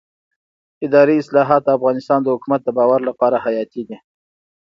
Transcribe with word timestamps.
اداري 0.85 1.15
اصلاحات 1.23 1.61
د 1.65 1.69
افغانستان 1.77 2.19
د 2.21 2.27
حکومت 2.35 2.61
د 2.63 2.69
باور 2.77 2.99
لپاره 3.09 3.41
حیاتي 3.45 3.81
دي 3.87 3.97